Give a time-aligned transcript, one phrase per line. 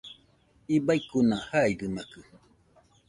[0.75, 2.19] Ibaikuna jaidɨmakɨ